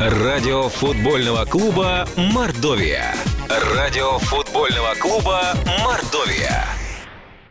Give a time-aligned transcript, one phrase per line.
[0.00, 3.14] Радио футбольного клуба «Мордовия».
[3.76, 5.42] Радио футбольного клуба
[5.84, 6.79] «Мордовия».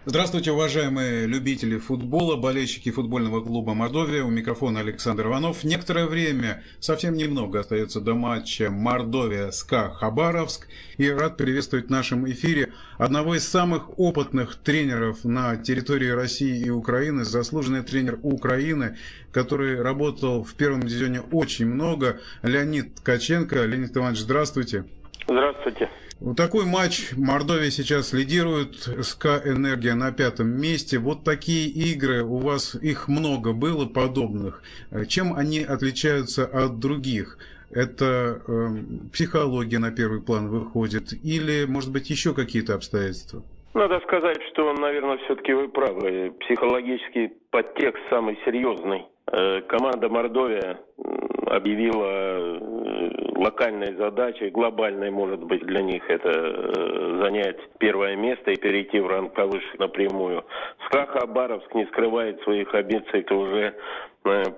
[0.10, 4.24] Здравствуйте, уважаемые любители футбола, болельщики футбольного клуба «Мордовия».
[4.24, 5.64] У микрофона Александр Иванов.
[5.64, 10.68] Некоторое время, совсем немного остается до матча «Мордовия-СКА Хабаровск».
[10.98, 16.72] И рад приветствовать в нашем эфире одного из самых опытных тренеров на территории России и
[16.72, 18.98] Украины, заслуженный тренер Украины,
[19.32, 23.64] который работал в первом дивизионе очень много, Леонид Ткаченко.
[23.64, 24.86] Леонид Иванович, здравствуйте.
[25.28, 25.88] Здравствуйте.
[26.22, 27.14] Вот такой матч.
[27.16, 31.00] Мордовия сейчас лидирует, СК «Энергия» на пятом месте.
[31.00, 34.62] Вот такие игры, у вас их много было подобных.
[35.08, 37.38] Чем они отличаются от других?
[37.72, 38.68] Это э,
[39.14, 43.44] психология на первый план выходит или, может быть, еще какие-то обстоятельства?
[43.74, 46.34] Надо сказать, что, наверное, все-таки вы правы.
[46.42, 49.06] Психологический подтекст самый серьезный.
[49.32, 50.80] Э, команда Мордовия
[51.50, 58.56] объявила э, локальной задачей, глобальной, может быть, для них это э, занять первое место и
[58.56, 60.44] перейти в ранг повыше напрямую.
[60.86, 63.76] СКА Хабаровск не скрывает своих амбиций уже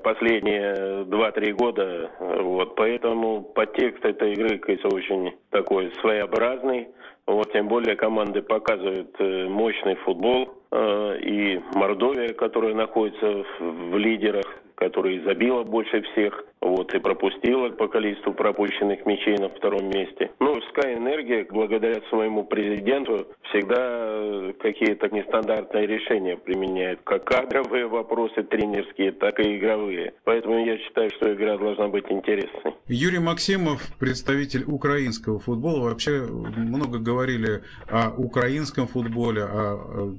[0.04, 2.12] последние 2-3 года.
[2.20, 6.90] Вот, поэтому подтекст этой игры, конечно, очень такой своеобразный.
[7.28, 10.50] Вот, тем более команды показывают мощный футбол.
[10.74, 14.46] И Мордовия, которая находится в лидерах
[14.82, 20.32] которая забила больше всех, вот, и пропустила по количеству пропущенных мячей на втором месте.
[20.40, 29.12] Ну, Sky Энергия, благодаря своему президенту, всегда какие-то нестандартные решения применяет, как кадровые вопросы тренерские,
[29.12, 30.14] так и игровые.
[30.24, 32.74] Поэтому я считаю, что игра должна быть интересной.
[32.88, 40.14] Юрий Максимов, представитель украинского футбола, вообще много говорили о украинском футболе, о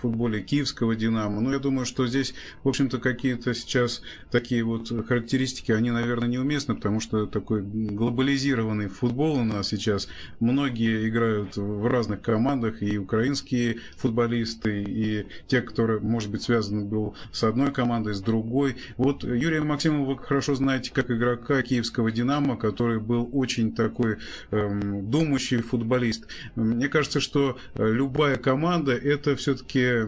[0.00, 1.40] футболе киевского «Динамо».
[1.40, 6.74] Но я думаю, что здесь, в общем-то, какие-то сейчас такие вот характеристики, они, наверное, неуместны,
[6.74, 10.08] потому что такой глобализированный футбол у нас сейчас.
[10.40, 17.14] Многие играют в разных командах, и украинские футболисты, и те, которые, может быть, связаны был
[17.32, 18.76] с одной командой, с другой.
[18.96, 24.18] Вот Юрия Максимова вы хорошо знаете как игрока киевского «Динамо», который был очень такой
[24.50, 26.26] эм, думающий футболист.
[26.54, 30.06] Мне кажется, что любая команда– это все-таки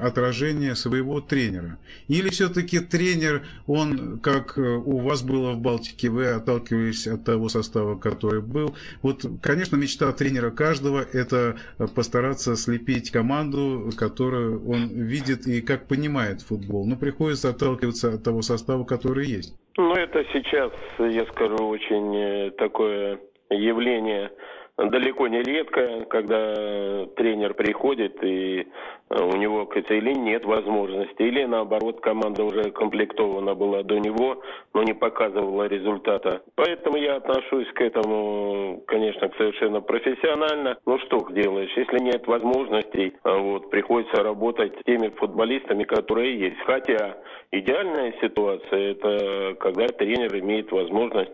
[0.00, 1.78] отражение своего тренера.
[2.08, 7.24] Или все-таки тренер тренер, он, как э, у вас было в Балтике, вы отталкивались от
[7.24, 8.74] того состава, который был.
[9.02, 11.56] Вот, конечно, мечта тренера каждого– это
[11.94, 16.86] постараться слепить команду, которую он видит и как понимает футбол.
[16.86, 19.56] Но приходится отталкиваться от того состава, который есть.
[19.76, 23.18] Ну, это сейчас, я скажу, очень э, такое
[23.50, 24.30] явление
[24.78, 28.60] далеко не редко, когда тренер приходит и
[29.10, 34.82] э, у него или нет возможности, или наоборот команда уже комплектована была до него, но
[34.82, 36.42] не показывала результата.
[36.54, 40.78] Поэтому я отношусь к этому, конечно, совершенно профессионально.
[40.86, 46.58] Ну что делаешь, если нет возможностей, а вот, приходится работать с теми футболистами, которые есть.
[46.64, 47.16] Хотя
[47.50, 51.32] идеальная ситуация это когда тренер имеет возможность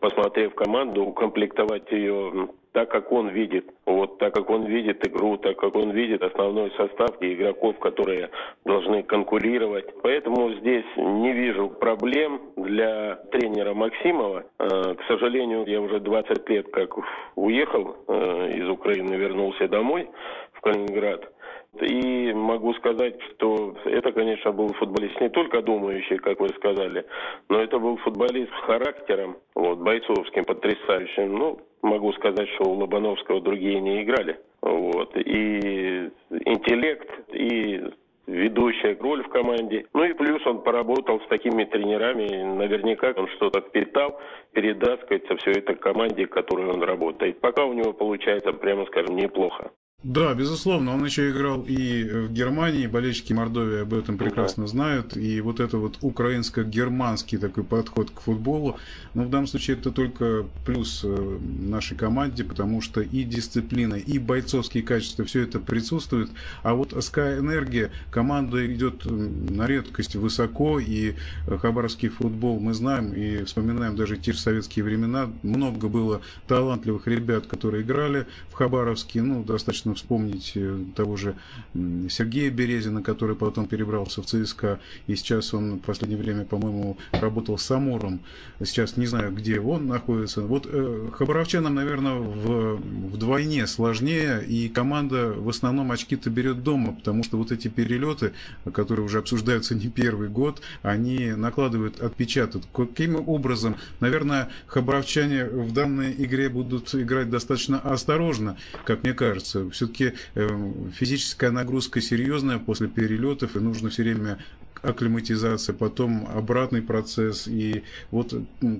[0.00, 3.66] посмотрев команду, укомплектовать ее так, как он видит.
[3.86, 8.30] Вот так, как он видит игру, так, как он видит основной состав и игроков, которые
[8.64, 9.86] должны конкурировать.
[10.02, 14.44] Поэтому здесь не вижу проблем для тренера Максимова.
[14.58, 16.96] Э, к сожалению, я уже 20 лет как
[17.36, 20.08] уехал э, из Украины, вернулся домой
[20.52, 21.31] в Калининград.
[21.80, 27.06] И могу сказать, что это, конечно, был футболист не только думающий, как вы сказали,
[27.48, 31.34] но это был футболист с характером, вот, бойцовским, потрясающим.
[31.34, 34.38] Ну, могу сказать, что у Лобановского другие не играли.
[34.60, 35.16] Вот.
[35.16, 36.10] И
[36.44, 37.82] интеллект, и
[38.26, 39.86] ведущая роль в команде.
[39.94, 44.20] Ну и плюс он поработал с такими тренерами, наверняка он что-то впитал,
[44.52, 47.40] передаст, сказать, все это команде, в которой он работает.
[47.40, 49.72] Пока у него получается, прямо скажем, неплохо.
[50.02, 55.40] Да, безусловно, он еще играл и в Германии, болельщики Мордовии об этом прекрасно знают, и
[55.40, 58.78] вот это вот украинско-германский такой подход к футболу,
[59.14, 64.18] но в данном случае это только плюс э, нашей команде, потому что и дисциплина, и
[64.18, 66.30] бойцовские качества, все это присутствует,
[66.64, 71.14] а вот Sky Энергия, команда идет на редкость высоко, и
[71.46, 77.46] хабаровский футбол мы знаем и вспоминаем даже те же советские времена, много было талантливых ребят,
[77.46, 80.56] которые играли в Хабаровске, ну, достаточно можно вспомнить
[80.94, 81.34] того же
[81.74, 87.58] Сергея Березина, который потом перебрался в ЦСКА, и сейчас он в последнее время, по-моему, работал
[87.58, 88.20] с Амуром.
[88.60, 90.42] Сейчас не знаю, где он находится.
[90.42, 90.66] Вот
[91.12, 92.76] хабаровчанам, наверное, в,
[93.12, 98.32] вдвойне сложнее, и команда в основном очки-то берет дома, потому что вот эти перелеты,
[98.72, 102.62] которые уже обсуждаются не первый год, они накладывают отпечаток.
[102.74, 109.70] Каким образом, наверное, хабаровчане в данной игре будут играть достаточно осторожно, как мне кажется.
[109.82, 110.46] Все-таки э,
[110.92, 114.38] физическая нагрузка серьезная после перелетов, и нужно все время
[114.82, 117.48] акклиматизация, потом обратный процесс.
[117.48, 117.82] И
[118.12, 118.32] вот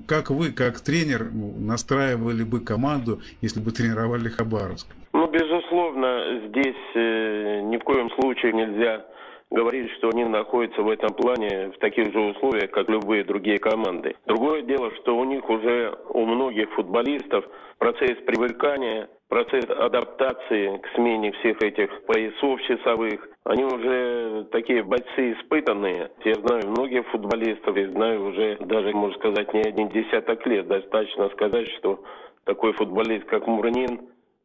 [0.07, 4.87] как вы, как тренер, настраивали бы команду, если бы тренировали Хабаровск?
[5.13, 9.05] Ну, безусловно, здесь э, ни в коем случае нельзя
[9.53, 14.17] говорить, что они находятся в этом плане в таких же условиях, как любые другие команды.
[14.27, 17.45] Другое дело, что у них уже, у многих футболистов,
[17.79, 26.11] процесс привыкания, процесс адаптации к смене всех этих поясов часовых, они уже такие бойцы испытанные.
[26.25, 30.67] Я знаю многих футболистов, и знаю уже даже, можно сказать, не один десяток лет.
[30.69, 32.03] Достаточно сказать, что
[32.45, 34.01] такой футболист, как Мурнин,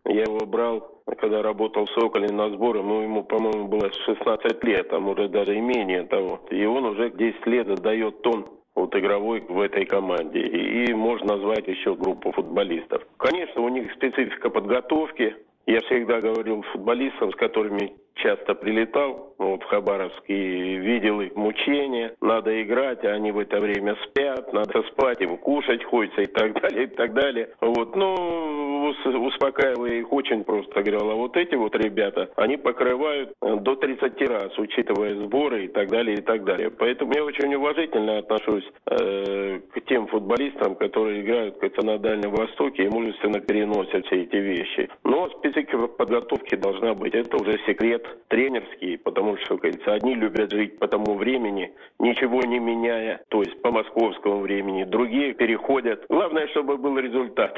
[0.08, 4.92] я его брал, когда работал в Соколе на сборы, ну, ему, по-моему, было 16 лет,
[4.94, 6.40] а может даже и менее того.
[6.50, 10.40] И он уже 10 лет отдает тон вот игровой в этой команде.
[10.40, 13.04] И можно назвать еще группу футболистов.
[13.18, 15.36] Конечно, у них специфика подготовки.
[15.66, 22.16] Я всегда говорил футболистам, с которыми часто прилетал вот, в Хабаровск и видел их мучения.
[22.22, 26.54] Надо играть, а они в это время спят, надо спать, им кушать хочется и так
[26.62, 27.50] далее, и так далее.
[27.62, 28.94] Вот, ну,
[29.26, 34.22] успокаивая их очень просто говорил, а вот эти вот ребята, они покрывают э, до 30
[34.30, 36.72] раз, учитывая сборы и так далее, и так далее.
[36.72, 42.86] Поэтому я очень уважительно отношусь э, к тем футболистам, которые играют как-то на Дальнем Востоке
[42.86, 44.90] и мужественно переносят все эти вещи.
[45.04, 47.14] Но специфика подготовки должна быть.
[47.14, 52.60] Это уже секрет тренерский, потому что, говорится, одни любят жить по тому времени, ничего не
[52.60, 56.06] меняя, то есть по московскому времени, другие переходят.
[56.10, 57.58] Главное, чтобы был результат.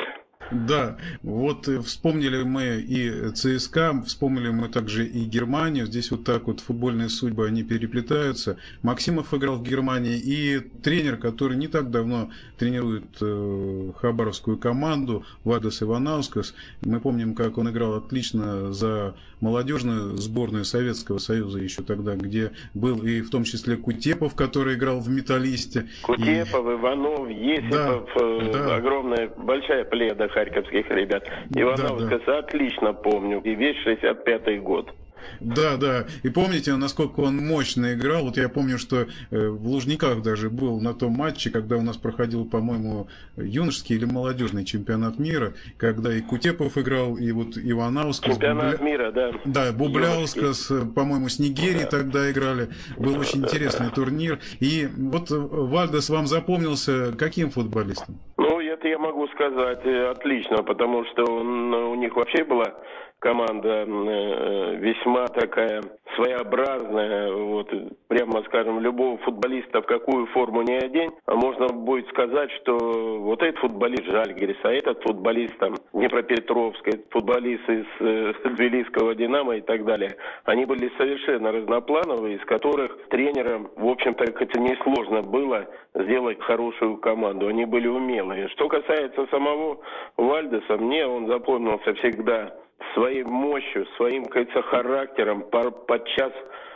[0.52, 5.86] Да, вот э, вспомнили мы и ЦСКА, вспомнили мы также и Германию.
[5.86, 8.58] Здесь вот так вот футбольные судьбы, они переплетаются.
[8.82, 15.84] Максимов играл в Германии и тренер, который не так давно тренирует э, хабаровскую команду, Вадас
[15.84, 16.56] Иванаускас.
[16.82, 23.04] Мы помним, как он играл отлично за молодежную сборную Советского Союза еще тогда, где был
[23.04, 25.88] и в том числе Кутепов, который играл в «Металлисте».
[26.02, 26.74] Кутепов, и...
[26.74, 28.76] Иванов, Есипов, да, э, да.
[28.76, 31.24] огромная, большая пледа харьковских ребят.
[31.56, 32.40] Ивановская да, да.
[32.40, 34.94] отлично помню, и весь 65-й год.
[35.40, 36.06] Да, да.
[36.24, 38.24] И помните, насколько он мощно играл?
[38.24, 41.98] Вот я помню, что э, в Лужниках даже был на том матче, когда у нас
[41.98, 48.34] проходил, по-моему, юношеский или молодежный чемпионат мира, когда и Кутепов играл, и вот Иванаускас.
[48.34, 48.86] Чемпионат Бубля...
[48.86, 49.32] мира, да.
[49.46, 51.90] Да, Бубляускас, по-моему, с Нигерией да.
[51.90, 52.70] тогда играли.
[52.98, 53.94] Был да, очень да, интересный да.
[53.94, 54.40] турнир.
[54.60, 58.20] И вот Вальдес вам запомнился каким футболистом?
[58.40, 62.74] Ну, это я могу сказать э, отлично, потому что он, у них вообще была
[63.20, 65.82] команда э, весьма такая
[66.16, 67.70] своеобразная, вот,
[68.08, 73.44] прямо скажем, любого футболиста в какую форму не одень, а можно будет сказать, что вот
[73.44, 79.86] этот футболист Жальгерис, а этот футболист там Днепропетровск, футболист из э, Тбилисского Динамо и так
[79.86, 80.16] далее,
[80.46, 87.48] они были совершенно разноплановые, из которых тренерам, в общем-то, это несложно было сделать хорошую команду,
[87.48, 87.88] они были
[88.30, 88.48] умелые.
[88.50, 89.80] Что касается самого
[90.18, 92.54] Вальдеса, мне он запомнился всегда
[92.94, 95.44] своей мощью, своим, кажется, характером,
[95.88, 96.32] подчас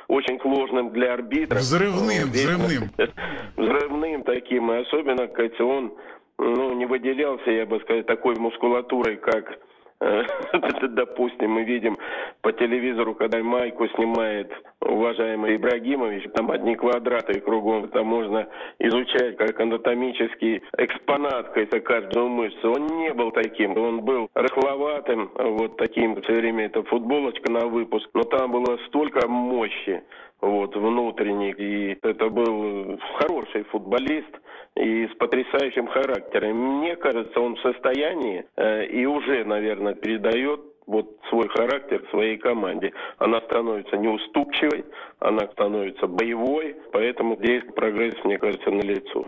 [0.07, 1.57] очень сложным для арбитра.
[1.57, 2.89] Взрывным, взрывным.
[3.57, 5.94] Взрывным таким, и особенно, кажется, он
[6.38, 9.60] ну, не выделялся, я бы сказал, такой мускулатурой, как
[10.89, 11.98] допустим, мы видим
[12.41, 18.48] по телевизору, когда майку снимает уважаемый Ибрагимович, там одни квадраты кругом, там можно
[18.79, 22.72] изучать как анатомический экспонат это каждую мышцу.
[22.72, 28.10] Он не был таким, он был рыхловатым, вот таким, все время это футболочка на выпуск,
[28.13, 30.03] но там было столько мощи,
[30.41, 34.39] вот, внутренний, и это был хороший футболист,
[34.75, 36.80] и с потрясающим характером.
[36.80, 42.92] Мне кажется, он в состоянии э, и уже, наверное, передает вот свой характер своей команде.
[43.18, 44.86] Она становится неуступчивой,
[45.20, 49.27] она становится боевой, поэтому здесь прогресс, мне кажется, налицо.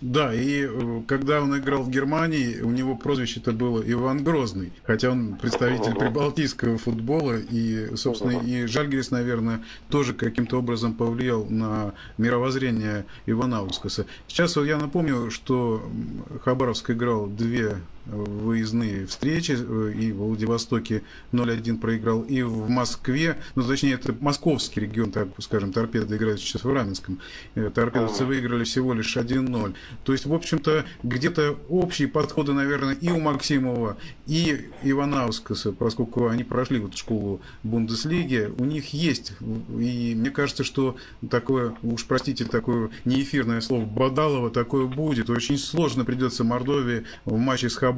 [0.00, 5.10] Да, и э, когда он играл в Германии, у него прозвище-то было Иван Грозный, хотя
[5.10, 13.06] он представитель прибалтийского футбола, и, собственно, и Жальгерис, наверное, тоже каким-то образом повлиял на мировоззрение
[13.26, 14.06] Ивана Аускаса.
[14.28, 15.82] Сейчас я напомню, что
[16.44, 17.76] Хабаровск играл две
[18.08, 24.80] выездные встречи, э, и в Владивостоке 0-1 проиграл, и в Москве, ну, точнее, это московский
[24.80, 27.20] регион, так скажем, торпеды играют сейчас в Раменском.
[27.54, 29.74] Э, торпедовцы выиграли всего лишь 1-0.
[30.04, 33.96] То есть, в общем-то, где-то общие подходы, наверное, и у Максимова,
[34.26, 39.32] и Иванаускаса, поскольку они прошли вот школу Бундеслиги, у них есть.
[39.40, 40.96] И мне кажется, что
[41.30, 45.30] такое, уж простите, такое неэфирное слово Бадалова, такое будет.
[45.30, 47.97] Очень сложно придется Мордовии в матче с Хабаровском,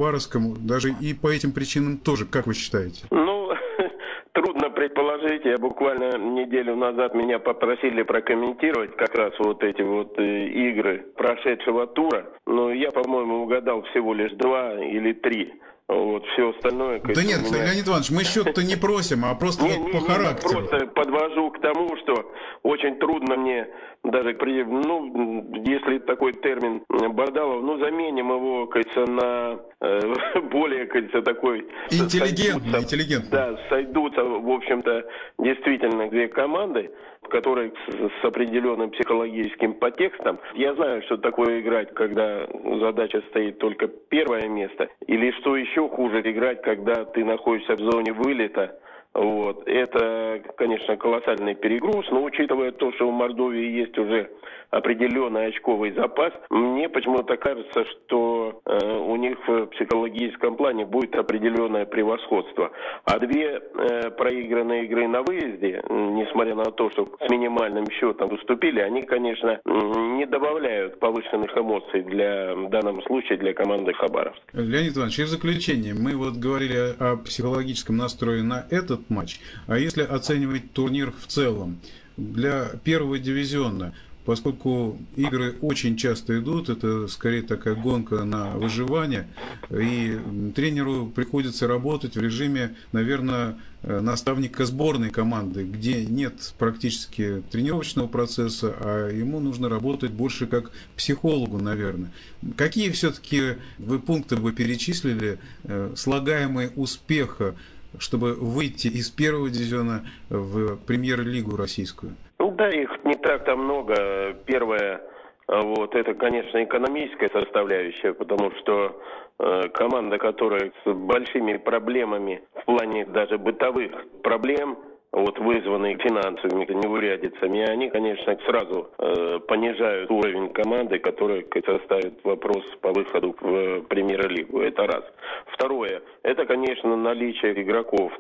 [0.59, 2.25] даже и по этим причинам тоже.
[2.25, 3.05] Как вы считаете?
[3.11, 3.51] Ну,
[4.33, 5.45] трудно предположить.
[5.45, 11.87] Я буквально неделю назад меня попросили прокомментировать как раз вот эти вот э, игры прошедшего
[11.87, 12.27] тура.
[12.47, 15.53] Но я, по-моему, угадал всего лишь два или три.
[15.91, 17.01] Вот, все остальное...
[17.01, 17.65] Да нет, меня...
[17.65, 20.61] Леонид Иванович, мы счет-то не просим, а просто не, не, по не, характеру.
[20.61, 22.33] Просто подвожу к тому, что
[22.63, 23.67] очень трудно мне
[24.05, 31.67] даже, ну, если такой термин Бардалов, ну, заменим его, кажется, на э, более, кажется, такой...
[31.91, 33.31] Интеллигентный, сойдутся, интеллигентный.
[33.31, 35.05] Да, сойдутся, в общем-то,
[35.41, 36.93] действительно две команды
[37.29, 40.39] которые с, с определенным психологическим подтекстом.
[40.55, 42.47] Я знаю, что такое играть, когда
[42.81, 48.13] задача стоит только первое место, или что еще хуже играть, когда ты находишься в зоне
[48.13, 48.79] вылета,
[49.15, 49.67] вот.
[49.67, 54.31] Это, конечно, колоссальный перегруз, но учитывая то, что у Мордовии есть уже
[54.71, 61.87] определенный очковый запас, мне почему-то кажется, что э, у них в психологическом плане будет определенное
[61.87, 62.71] превосходство.
[63.05, 68.81] А две э, проигранные игры на выезде, несмотря на то, что с минимальным счетом выступили,
[68.81, 74.41] они, конечно, не добавляют повышенных эмоций для, в данном случае для команды Хабаровск.
[74.53, 79.41] Леонид Иванович, и в заключение, мы вот говорили о психологическом настрое на этот этот матч.
[79.67, 81.79] А если оценивать турнир в целом,
[82.17, 83.95] для первого дивизиона,
[84.27, 89.27] поскольку игры очень часто идут, это скорее такая гонка на выживание,
[89.71, 90.19] и
[90.55, 99.11] тренеру приходится работать в режиме, наверное, наставника сборной команды, где нет практически тренировочного процесса, а
[99.11, 102.13] ему нужно работать больше как психологу, наверное.
[102.57, 107.55] Какие все-таки вы пункты бы перечислили, э, слагаемые успеха
[107.99, 112.13] чтобы выйти из первого дивизиона в премьер-лигу российскую?
[112.39, 114.35] Ну да, их не так-то много.
[114.47, 115.03] Первое,
[115.49, 119.01] вот, это, конечно, экономическая составляющая, потому что
[119.39, 123.91] э, команда, которая с большими проблемами в плане даже бытовых
[124.23, 124.79] проблем,
[125.13, 132.93] вот вызванные финансовыми неурядицами, они, конечно, сразу э, понижают уровень команды, которая составит вопрос по
[132.93, 134.61] выходу в э, премьер-лигу.
[134.61, 135.05] Это раз.
[135.47, 138.13] Второе, это, конечно, наличие игроков,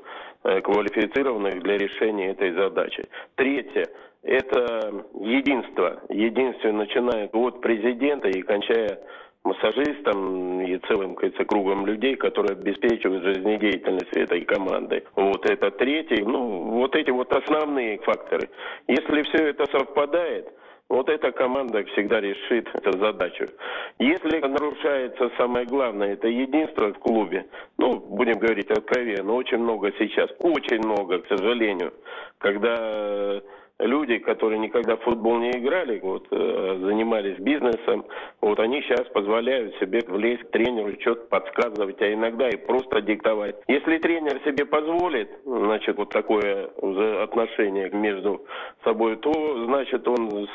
[0.42, 3.08] э, квалифицированных для решения этой задачи.
[3.36, 3.86] Третье,
[4.22, 6.00] это единство.
[6.08, 8.98] Единство начиная от президента и кончая
[9.44, 15.02] массажистом и целым, кажется, кругом людей, которые обеспечивают жизнедеятельность этой команды.
[15.16, 18.50] Вот это третий, ну, вот эти вот основные факторы.
[18.86, 20.52] Если все это совпадает,
[20.90, 23.46] вот эта команда всегда решит эту задачу.
[24.00, 27.46] Если нарушается самое главное, это единство в клубе,
[27.78, 31.92] ну, будем говорить откровенно, очень много сейчас, очень много, к сожалению,
[32.38, 33.40] когда
[33.80, 38.04] люди, которые никогда в футбол не играли, вот, э, занимались бизнесом,
[38.40, 43.56] вот они сейчас позволяют себе влезть к тренеру, что-то подсказывать, а иногда и просто диктовать.
[43.68, 46.70] Если тренер себе позволит, значит, вот такое
[47.22, 48.44] отношение между
[48.84, 49.32] собой, то,
[49.66, 50.48] значит, он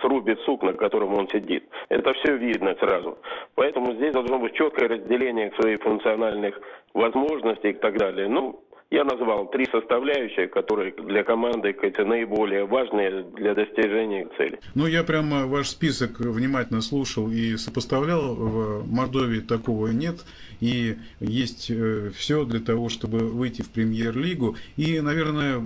[0.00, 1.64] срубит сук, на котором он сидит.
[1.88, 3.18] Это все видно сразу.
[3.54, 6.60] Поэтому здесь должно быть четкое разделение своих функциональных
[6.94, 8.28] возможностей и так далее.
[8.28, 8.60] Ну,
[8.92, 14.60] я назвал три составляющие, которые для команды кажется, наиболее важные для достижения цели.
[14.74, 18.34] Ну, я прямо ваш список внимательно слушал и сопоставлял.
[18.34, 20.24] В Мордовии такого нет.
[20.60, 24.56] И есть э, все для того, чтобы выйти в премьер-лигу.
[24.76, 25.62] И, наверное,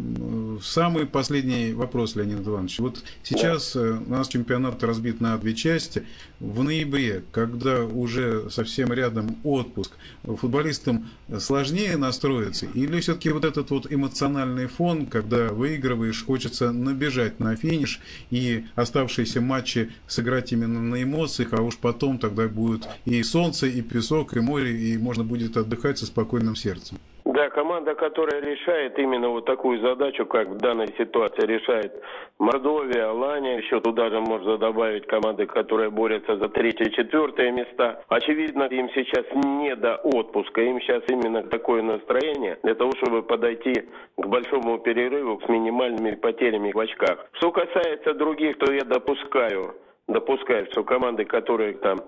[0.62, 2.78] самый последний вопрос, Леонид Иванович.
[2.78, 3.74] Вот сейчас.
[3.74, 6.04] Э, у нас чемпионат разбит на две части.
[6.38, 9.92] В ноябре, когда уже совсем рядом отпуск,
[10.22, 17.40] футболистам сложнее настроиться или все все-таки вот этот вот эмоциональный фон, когда выигрываешь, хочется набежать
[17.40, 23.22] на финиш и оставшиеся матчи сыграть именно на эмоциях, а уж потом тогда будет и
[23.22, 26.98] солнце, и песок, и море, и можно будет отдыхать со спокойным сердцем.
[27.36, 31.92] Да, команда, которая решает именно вот такую задачу, как в данной ситуации решает
[32.38, 38.02] Мордовия, Алания, еще туда же можно добавить команды, которые борются за третье, четвертое места.
[38.08, 43.82] Очевидно, им сейчас не до отпуска, им сейчас именно такое настроение для того, чтобы подойти
[44.16, 47.26] к большому перерыву с минимальными потерями в очках.
[47.32, 49.74] Что касается других, то я допускаю
[50.08, 51.98] допускать, что команды, которые там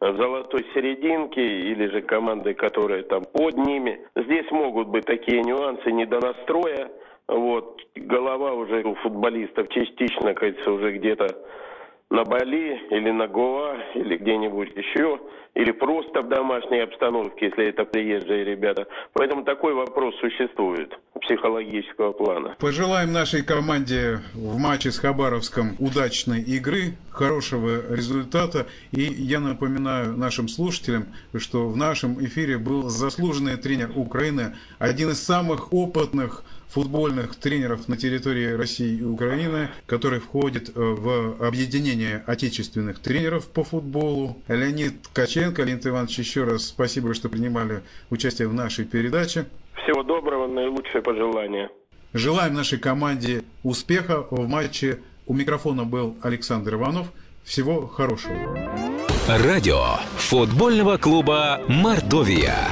[0.00, 5.90] в золотой серединке, или же команды, которые там под ними, здесь могут быть такие нюансы
[5.90, 6.90] недонастроя,
[7.28, 11.26] вот, голова уже у футболистов частично, кажется, уже где-то
[12.10, 15.18] на Бали или на Гоа или где-нибудь еще,
[15.54, 18.86] или просто в домашней обстановке, если это приезжие ребята.
[19.12, 22.54] Поэтому такой вопрос существует психологического плана.
[22.60, 28.66] Пожелаем нашей команде в матче с Хабаровском удачной игры, хорошего результата.
[28.92, 35.22] И я напоминаю нашим слушателям, что в нашем эфире был заслуженный тренер Украины, один из
[35.22, 42.98] самых опытных футбольных тренеров на территории России и Украины, который входит э, в объединение отечественных
[42.98, 44.36] тренеров по футболу.
[44.48, 49.46] Леонид Каченко, Леонид Иванович, еще раз спасибо, что принимали участие в нашей передаче.
[49.84, 51.70] Всего доброго, наилучшие пожелания.
[52.12, 55.00] Желаем нашей команде успеха в матче.
[55.26, 57.08] У микрофона был Александр Иванов.
[57.44, 58.56] Всего хорошего.
[59.28, 62.70] Радио футбольного клуба «Мордовия».